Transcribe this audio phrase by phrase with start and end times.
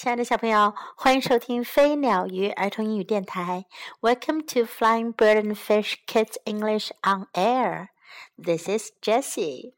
[0.00, 3.66] 亲爱的小朋友，欢迎收听飞鸟鱼儿童英语电台。
[4.00, 7.88] Welcome to Flying Bird and Fish Kids English on Air.
[8.42, 9.74] This is Jessie.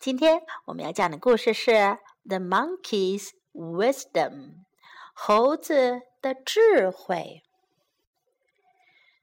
[0.00, 1.70] 今天我们要讲的故事是
[2.24, 4.32] 《The Monkey's Wisdom》
[5.12, 7.44] 猴子的智慧。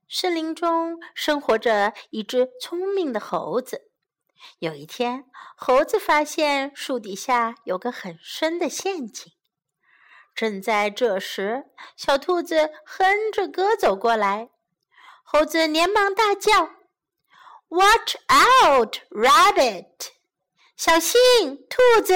[0.07, 3.91] 森林中生活着一只聪明的猴子。
[4.59, 5.25] 有一天，
[5.57, 9.33] 猴子发现树底下有个很深的陷阱。
[10.39, 11.65] 正在这时，
[11.97, 14.49] 小兔子哼着歌走过来，
[15.21, 16.69] 猴子连忙大叫
[17.67, 20.11] ：“Watch out, rabbit！
[20.77, 22.15] 小心，兔子！”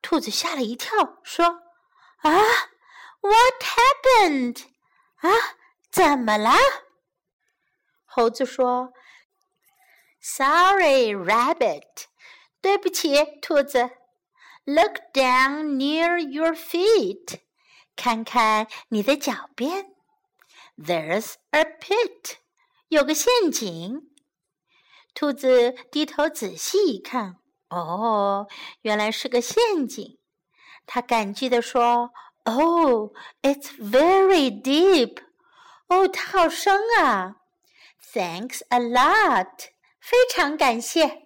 [0.00, 1.44] 兔子吓了一跳，说
[2.22, 2.30] ：“啊
[3.20, 4.66] ，What happened？
[5.16, 5.28] 啊，
[5.90, 6.52] 怎么了？”
[8.06, 8.92] 猴子说
[10.20, 12.04] ：“Sorry, rabbit，
[12.60, 13.90] 对不起，兔子。”
[14.70, 17.40] Look down near your feet，
[17.96, 19.86] 看看你的脚边。
[20.78, 22.36] There's a pit，
[22.86, 24.02] 有个陷阱。
[25.12, 27.38] 兔子低头仔细一看，
[27.70, 28.46] 哦，
[28.82, 30.20] 原来是个陷阱。
[30.86, 32.12] 他感激地说
[32.44, 33.10] ：“Oh,
[33.42, 35.20] it's very deep。
[35.88, 37.38] 哦，它好深啊。
[38.12, 41.22] Thanks a lot，非常感谢。”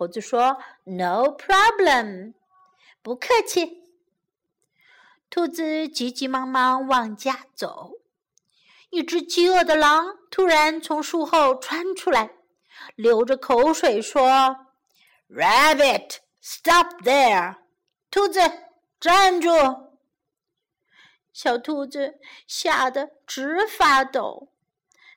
[0.00, 2.32] 猴子说：“No problem，
[3.02, 3.84] 不客气。”
[5.28, 7.92] 兔子急急忙忙往家走。
[8.88, 12.30] 一只饥饿的狼突然从树后窜出来，
[12.94, 14.56] 流着口水说
[15.28, 17.56] ：“Rabbit, stop there！
[18.10, 18.40] 兔子，
[18.98, 19.50] 站住！”
[21.30, 22.14] 小兔子
[22.46, 24.50] 吓得直发抖。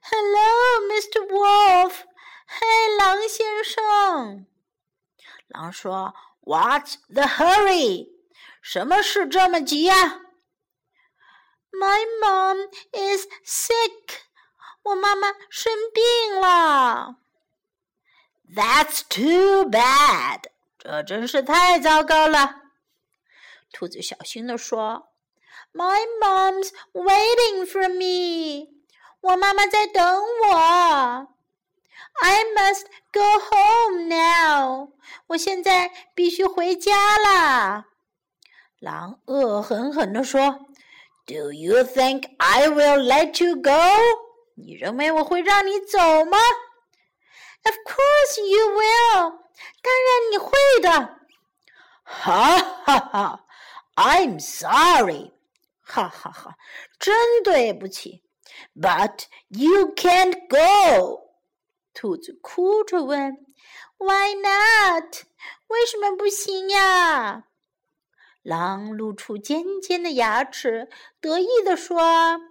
[0.01, 1.25] “Hello, Mr.
[1.29, 2.01] Wolf！”
[2.45, 2.67] 嘿，
[2.99, 4.45] 狼先生。
[5.48, 8.08] 狼说：“What's the hurry？
[8.62, 10.20] 什么事这么急呀？”
[11.70, 14.22] My mom is sick。
[14.82, 17.16] 我妈妈生病了。
[18.54, 20.44] That's too bad。
[20.78, 22.62] 这真是太糟糕了。
[23.72, 25.12] 兔子小心地说：“
[25.72, 28.70] My mom's waiting for me。
[29.20, 31.28] 我妈妈在等我。”
[32.21, 34.93] I must go home now。
[35.27, 37.85] 我现在必须回家啦。
[38.79, 40.67] 狼恶狠狠地说
[41.25, 43.71] ：“Do you think I will let you go？
[44.55, 46.37] 你认为我会让你走吗
[47.63, 49.39] ？”Of course you will。
[49.81, 51.17] 当然你会的。
[52.03, 53.45] 哈哈哈
[53.95, 55.31] ！I'm sorry。
[55.81, 56.57] 哈哈哈！
[56.99, 58.23] 真对不起。
[58.75, 61.22] But you can't go。
[61.93, 63.45] 兔子哭着问
[63.97, 65.23] ：“Why not？
[65.67, 67.45] 为什么不行呀？”
[68.41, 70.89] 狼露出尖尖的牙齿，
[71.21, 72.41] 得意地说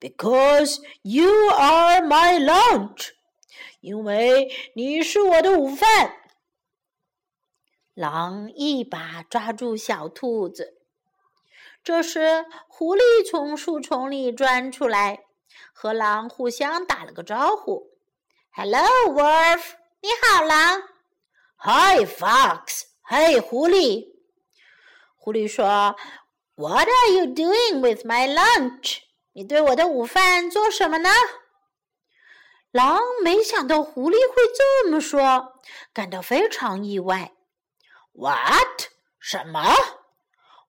[0.00, 3.10] ：“Because you are my lunch，
[3.80, 6.16] 因为你是我的午饭。”
[7.94, 10.78] 狼一把抓住小兔子。
[11.84, 15.26] 这时，狐狸从树丛里钻出来，
[15.72, 17.89] 和狼互相打了个招呼。
[18.52, 18.82] Hello,
[19.14, 19.62] Wolf！
[20.00, 20.82] 你好，狼。
[21.58, 22.82] Hi, Fox！
[23.00, 24.08] 嘿，狐狸。
[25.16, 25.94] 狐狸说
[26.56, 29.02] ：“What are you doing with my lunch？
[29.34, 31.10] 你对我的午饭做什么呢？”
[32.72, 35.60] 狼没想到狐狸会这么说，
[35.92, 37.30] 感到非常意外。
[38.12, 38.88] What？
[39.20, 39.72] 什么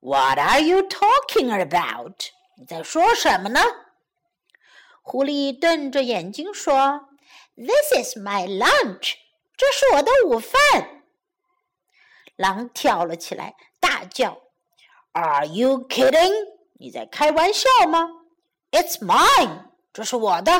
[0.02, 2.28] ？What are you talking about？
[2.60, 3.60] 你在说什么呢？
[5.02, 7.08] 狐狸瞪着眼睛说。
[7.57, 9.15] This is my lunch，
[9.57, 11.05] 这是我的午饭。
[12.37, 14.39] 狼跳了起来，大叫：“
[15.13, 16.57] Are you kidding？
[16.75, 18.09] 你在开玩笑吗？
[18.71, 20.53] It's mine，这是我的。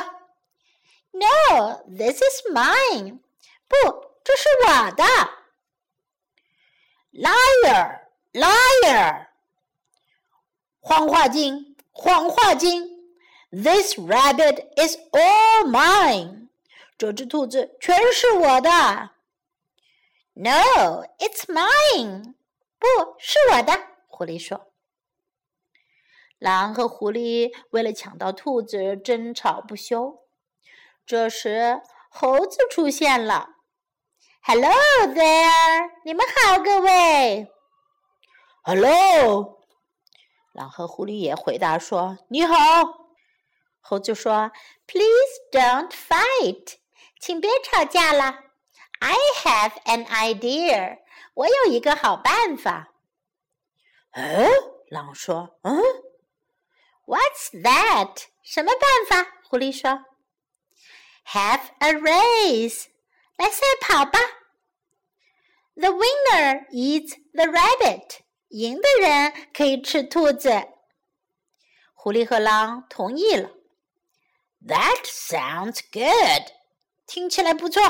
[1.11, 3.19] No，this is mine，
[3.67, 3.75] 不，
[4.23, 5.03] 这是我的。
[8.33, 9.27] Liar，liar，
[10.79, 12.97] 谎话精，谎话精。
[13.51, 16.40] This rabbit is all mine。
[17.02, 18.70] ”这只兔子全是我的。
[20.34, 22.34] No, it's mine。
[22.78, 22.86] 不
[23.18, 23.72] 是我的。
[24.06, 24.68] 狐狸说。
[26.38, 30.20] 狼和狐狸为了抢到兔子争吵不休。
[31.04, 33.48] 这时，猴子出现了。
[34.44, 34.70] Hello
[35.08, 37.48] there，你们好，各位。
[38.62, 39.60] Hello。
[40.52, 42.54] 狼和狐狸也回答说：“你好。”
[43.82, 44.52] 猴子说
[44.86, 46.76] ：“Please don't fight。”
[47.22, 48.40] 请别吵架了。
[48.98, 49.14] I
[49.44, 50.98] have an idea。
[51.34, 52.92] 我有一个好办法。
[54.14, 54.50] 哦，
[54.88, 55.80] 狼说：“嗯
[57.06, 58.24] ，What's that？
[58.42, 60.04] 什么办法？”狐狸说
[61.26, 62.86] ：“Have a race，
[63.36, 64.18] 来赛跑吧。
[65.76, 68.18] The winner eats the rabbit，
[68.48, 70.50] 赢的人可以吃兔子。”
[71.94, 73.50] 狐狸和狼同意了。
[74.66, 76.52] That sounds good，
[77.14, 77.82] 听起来不错。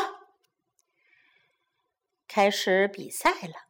[2.26, 3.68] 开始比赛了。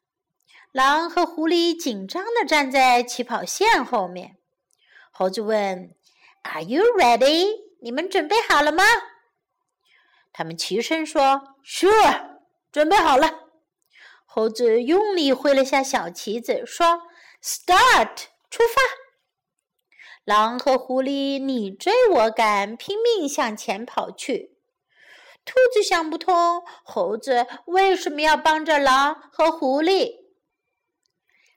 [0.73, 4.39] 狼和狐狸紧张地站在起跑线后面。
[5.11, 5.95] 猴子问
[6.45, 7.51] ：“Are you ready？
[7.83, 8.83] 你们准备好了吗？”
[10.33, 12.39] 他们齐声说：“Sure，
[12.73, 13.51] 准备好了。”
[14.25, 17.03] 猴子用力挥了下小旗子，说
[17.43, 18.81] ：“Start，出发！”
[20.25, 24.52] 狼和狐狸你追我赶，拼命向前跑去。
[25.45, 30.23] 兔子想不通，猴子为什么要帮着狼和狐狸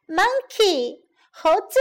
[0.08, 1.80] ？Monkey，猴子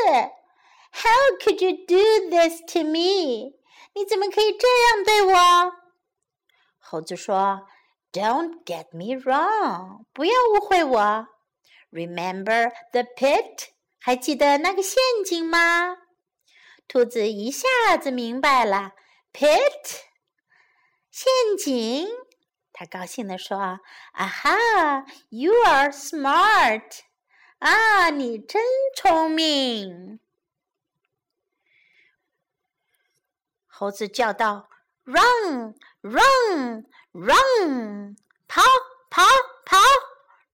[0.93, 3.55] ，How could you do this to me？
[3.95, 5.73] 你怎么可以这样对我？
[6.79, 7.67] 猴子说
[8.13, 11.29] ：“Don't get me wrong，不要误会我。
[11.91, 13.69] Remember the pit？
[13.99, 15.97] 还记得那个陷阱吗？”
[16.87, 18.93] 兔子一下子明白了
[19.33, 20.03] ，pit，
[21.15, 22.09] 陷阱。
[22.73, 23.57] 他高兴地说
[24.15, 27.03] ：“啊哈，You are smart。”
[27.61, 28.61] 啊，你真
[28.97, 30.19] 聪明！
[33.69, 34.69] 猴子叫道
[35.05, 38.17] ：“Run, run, run！
[38.49, 38.63] 跑，
[39.09, 39.23] 跑，
[39.65, 39.79] 跑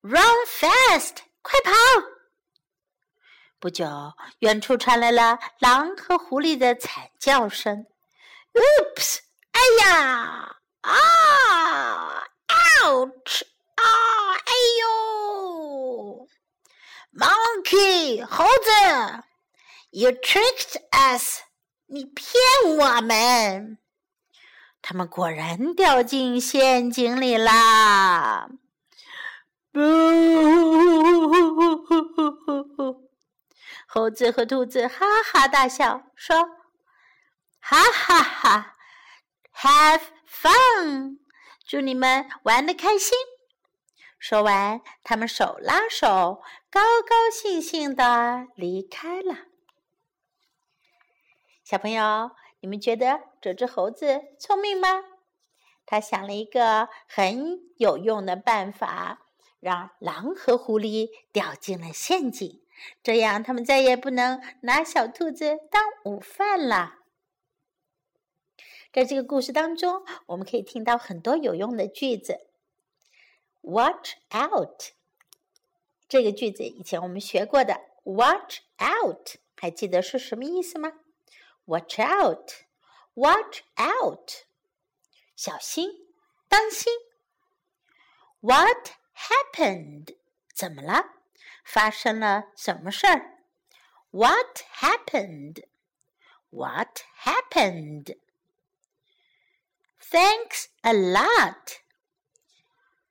[0.03, 1.21] ！Run fast！
[1.41, 1.73] 快跑！”
[3.59, 3.87] 不久，
[4.41, 7.87] 远处传来了狼和狐狸的惨叫声。
[8.53, 9.30] “Oops！
[9.61, 10.57] 哎呀！
[10.81, 10.97] 啊
[12.49, 13.43] ！Ouch！
[13.75, 13.85] 啊！
[14.33, 16.27] 哎呦！”
[17.13, 18.71] Monkey，猴子
[19.91, 21.41] ，You tricked us，
[21.87, 22.33] 你骗
[22.79, 23.77] 我们。
[24.81, 28.49] 他们果然掉进陷阱里啦！
[29.73, 29.81] 不，
[33.87, 36.49] 猴子和兔子哈哈大笑，说
[37.61, 38.77] ：“哈哈哈
[39.63, 41.19] ，Have fun，
[41.67, 43.17] 祝你们玩的开心。”
[44.19, 49.47] 说完，他们手拉手，高高兴兴的离开了。
[51.65, 52.31] 小朋友，
[52.61, 55.05] 你们觉得这只猴子聪明吗？
[55.87, 59.27] 他想了一个很有用的办法，
[59.59, 62.63] 让狼和狐狸掉进了陷阱，
[63.03, 67.00] 这样他们再也不能拿小兔子当午饭了。
[68.92, 72.46] 在这个故事当中，我们可以听到很多有用的句子。
[73.62, 74.92] Watch out！
[76.08, 77.82] 这个句子以前我们学过的。
[78.04, 79.38] Watch out！
[79.58, 80.94] 还记得是什么意思吗？
[81.66, 84.32] Watch out！Watch out！
[85.36, 86.08] 小心，
[86.48, 86.94] 当心。
[88.40, 90.16] What happened？
[90.54, 91.16] 怎么了？
[91.64, 93.40] 发生了什么事儿？
[94.12, 97.00] What happened？What
[100.11, 101.77] Thanks a lot！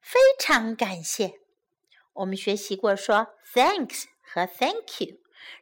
[0.02, 1.40] 非常感谢。
[2.12, 5.16] 我们学习过说 thanks 和 thank you。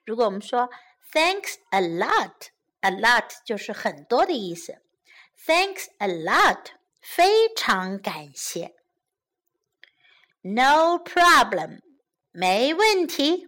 [0.04, 0.72] 如果我们说
[1.12, 4.82] thanks a lot，a lot 就是很多的意思。
[5.46, 8.74] Thanks a lot，非常感谢。
[10.42, 11.82] No problem，
[12.32, 13.46] 没问题。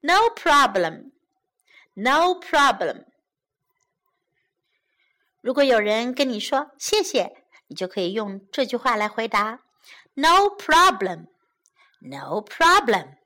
[0.00, 3.04] No problem，no problem。
[5.48, 7.32] 如果有人跟你说谢谢，
[7.68, 9.60] 你就可以用这句话来回答。
[10.12, 11.28] No problem.
[12.02, 13.16] No problem.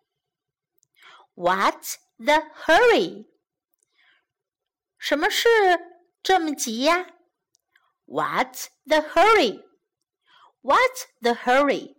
[1.35, 3.26] What's the hurry?
[4.99, 5.49] 什么事
[6.23, 7.09] 这么急呀
[8.07, 9.64] ？What's the hurry?
[10.62, 11.97] What's the hurry?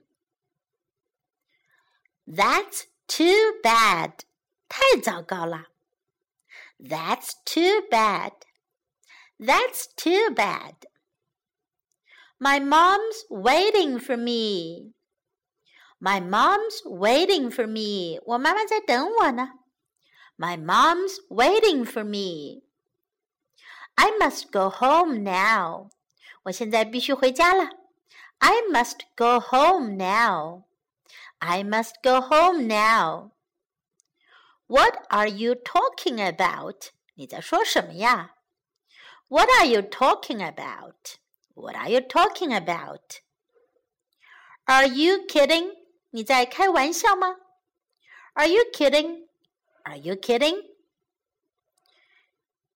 [2.25, 4.19] That's too bad.
[4.69, 5.65] 太糟糕了。
[6.79, 8.31] That's too bad.
[9.38, 10.86] That's too bad.
[12.40, 14.94] My mom's waiting for me.
[16.00, 18.20] My mom's waiting for me.
[18.24, 19.50] 我妈妈在等我呢。
[20.36, 22.62] My mom's waiting for me.
[23.96, 25.90] I must go home now.
[26.44, 27.70] 我现在必须回家了。
[28.38, 30.64] I must go home now.
[31.38, 33.32] I must go home now.
[34.68, 36.90] What are you talking about?
[37.14, 38.36] 你在说什么呀
[39.32, 41.18] ？What are you talking about?
[41.54, 43.20] What are you talking about?
[44.64, 45.76] Are you kidding?
[46.10, 47.36] 你在开玩笑吗？
[48.34, 49.28] Are you kidding?
[49.82, 50.62] Are you kidding?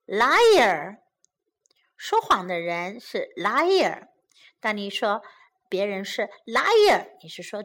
[0.07, 0.99] Liar，
[1.97, 4.09] 说谎的人是 liar。
[4.61, 5.23] 当你说
[5.69, 7.65] 别人是 liar，你是说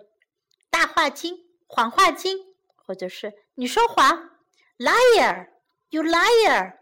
[0.70, 2.38] 大话精、谎话精，
[2.76, 4.30] 或者是你说谎，
[4.78, 6.78] liar，you liar。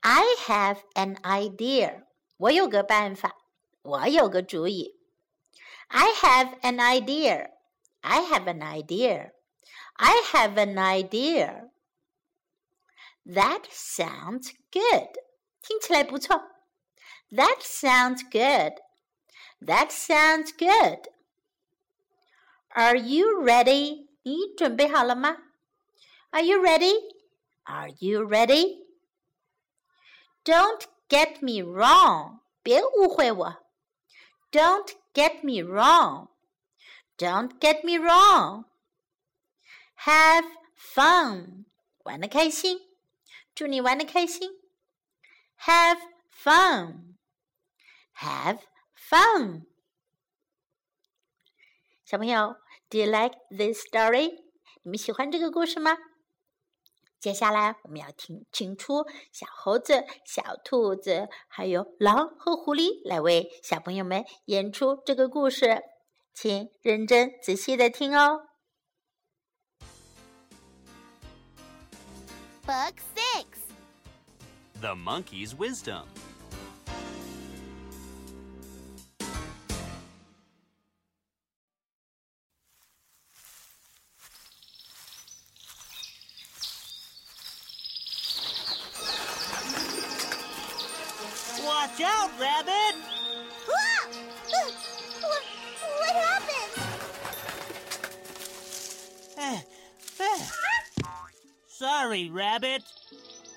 [0.00, 2.04] I have an idea，
[2.36, 3.36] 我有个办法，
[3.82, 4.98] 我有个主意。
[5.88, 7.50] I have an idea.
[8.00, 9.32] I have an idea.
[9.94, 11.70] I have an idea.
[13.24, 15.08] That sounds good.
[15.62, 16.36] 听起来不错。
[17.30, 18.80] That sounds good.
[19.60, 21.08] That sounds good.
[22.68, 24.08] Are you ready?
[24.22, 25.36] 你准备好了吗？
[26.30, 26.92] Are you ready?
[27.64, 28.84] Are you ready?
[30.44, 32.40] Don't get me wrong.
[32.62, 33.66] 别误会我。
[34.50, 36.28] Don't get me wrong.
[37.16, 38.64] Don't get me wrong.
[40.00, 41.64] Have fun.
[42.04, 42.80] 玩的开心。
[43.54, 44.50] 祝你玩的开心。
[45.60, 47.16] Have fun.
[48.16, 48.60] Have
[48.96, 49.66] fun.
[52.04, 52.56] 小朋友，
[52.88, 54.44] Do you like this story？
[54.82, 55.96] 你们喜欢这个故事吗？
[57.21, 65.83] 接下来我们要听，请出小猴子、小兔子，还有狼和狐狸来为小朋友们演出这个故事，
[66.33, 68.47] 请认真仔细的听哦。
[72.65, 73.45] Book Six:
[74.81, 76.05] The Monkey's Wisdom.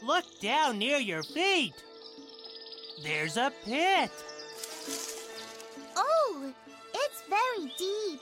[0.02, 1.74] Look down near your feet.
[3.02, 4.10] There's a pit.
[5.96, 6.52] Oh,
[6.94, 8.20] it's very deep.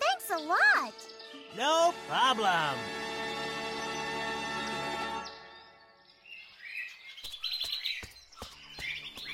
[0.00, 0.94] Thanks a lot.
[1.56, 2.76] No problem.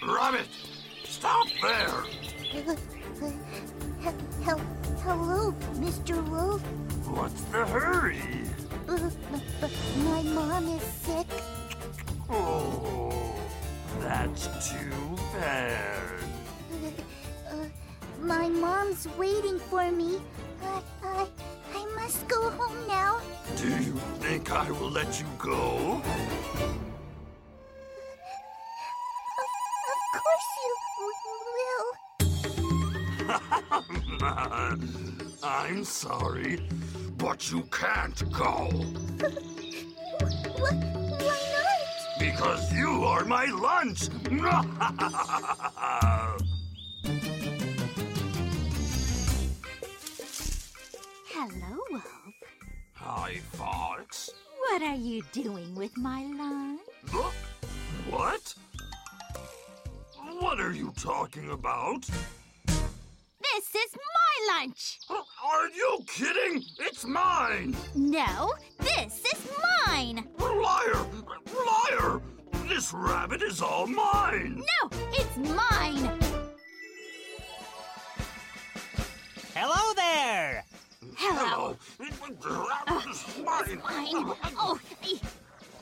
[0.06, 0.48] Rabbit!
[1.04, 2.04] Stop there!
[4.44, 4.58] Hel-
[5.04, 6.26] hello, Mr.
[6.30, 6.62] Wolf.
[7.06, 8.22] What's the hurry?
[8.88, 9.12] Uh, m-
[9.62, 11.26] m- my mom is sick.
[12.32, 13.34] Oh,
[14.00, 15.98] that's too bad.
[17.50, 17.66] Uh,
[18.20, 20.20] my mom's waiting for me.
[20.62, 21.26] I, I,
[21.74, 23.20] I must go home now.
[23.56, 26.00] Do you think I will let you go?
[26.00, 26.70] Of,
[30.14, 30.74] course you
[33.26, 33.38] will.
[35.42, 36.60] I'm sorry,
[37.18, 38.70] but you can't go.
[40.20, 41.09] Wh- why not?
[42.20, 44.08] Because you are my lunch!
[51.32, 52.04] Hello, Wolf.
[52.92, 54.30] Hi, Fox.
[54.58, 56.80] What are you doing with my lunch?
[58.10, 58.54] What?
[60.40, 62.06] What are you talking about?
[62.66, 64.98] This is my lunch.
[65.08, 66.62] Oh, are you kidding?
[66.78, 67.74] It's mine!
[67.94, 69.48] No, this is
[69.86, 70.28] mine.
[70.38, 71.06] Liar!
[72.80, 74.56] This rabbit is all mine!
[74.56, 76.18] No, it's mine.
[79.54, 80.64] Hello there!
[81.14, 81.76] Hello.
[81.98, 83.82] The rabbit uh, is mine!
[83.84, 84.34] Mine.
[84.58, 84.80] Oh,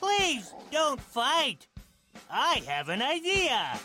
[0.00, 1.68] Please don't fight.
[2.28, 3.78] I have an idea.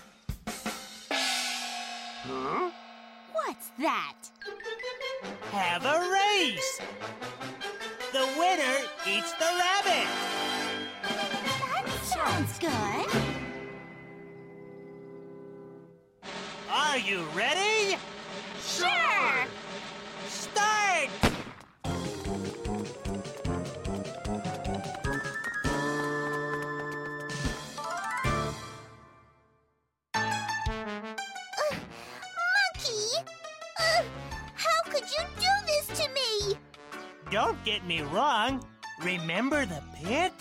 [1.11, 2.71] Huh?
[3.31, 4.15] what's that?
[5.51, 6.81] Have a race.
[8.11, 10.42] The winner eats the rabbit.
[12.13, 13.07] Sounds good.
[16.69, 17.97] Are you ready?
[18.61, 19.47] Sure!
[20.27, 21.09] Start!
[37.31, 38.63] Don't get me wrong.
[39.01, 40.31] Remember the pit?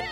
[0.00, 0.06] 哈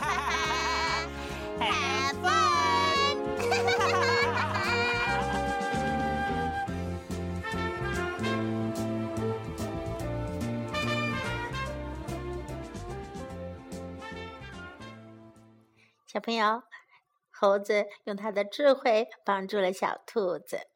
[0.00, 0.32] 哈！
[16.12, 16.62] 小朋友。
[17.42, 20.68] 猴子用他的智慧帮助了小兔子。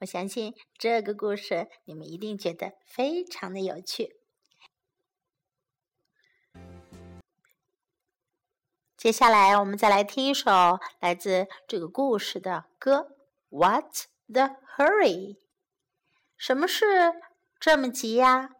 [0.00, 4.16] 我相信这个故事你们一定觉得非常的有趣。
[8.96, 10.50] 接下来，我们再来听一首
[10.98, 13.16] 来自这个故事的歌。
[13.50, 15.38] What's the hurry？
[16.36, 16.84] 什么事
[17.60, 18.50] 这么急呀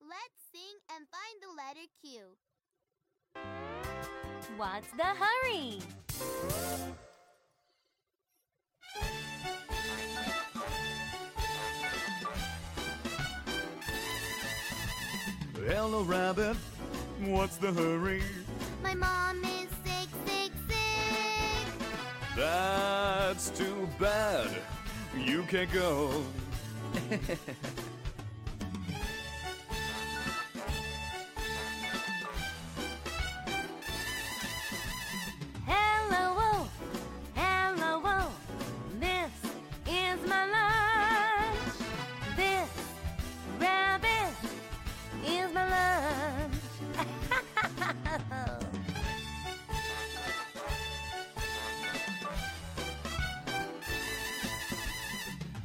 [0.00, 2.38] ？Let's sing and find the letter Q.
[4.60, 5.78] What's the hurry?
[15.66, 16.58] Hello, Rabbit.
[17.24, 18.22] What's the hurry?
[18.82, 21.72] My mom is sick, sick, sick.
[22.36, 24.50] That's too bad.
[25.16, 26.22] You can't go.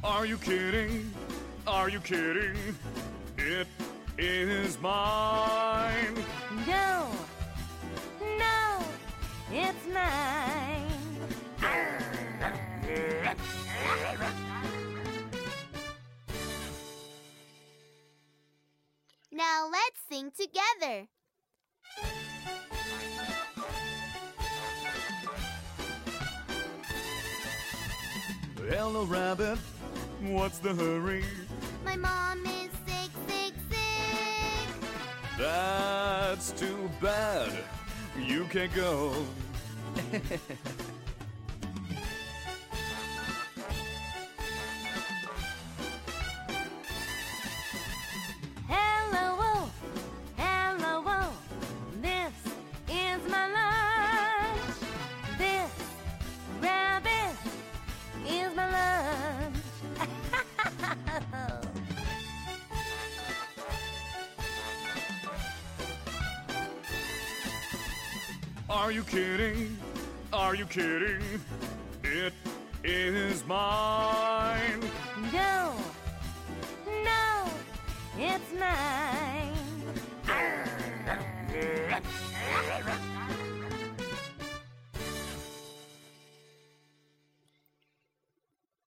[0.06, 1.12] Are you kidding?
[1.66, 2.56] Are you kidding?
[3.36, 3.66] It
[4.16, 6.14] is mine.
[6.64, 7.10] No,
[8.20, 8.84] no,
[9.50, 10.86] it's mine.
[19.32, 21.08] Now let's sing together.
[28.70, 29.58] Hello, Rabbit.
[30.22, 31.24] What's the hurry?
[31.84, 34.90] My mom is sick, sick, sick.
[35.38, 37.52] That's too bad.
[38.18, 39.12] You can't go.
[68.76, 69.78] Are you kidding?
[70.34, 71.22] Are you kidding?
[72.04, 72.34] It
[72.84, 74.82] is mine.
[75.32, 75.74] no,
[76.86, 77.50] no,
[78.18, 79.54] it's mine.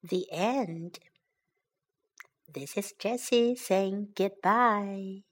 [0.03, 0.99] The end.
[2.53, 5.23] This is Jessie saying goodbye.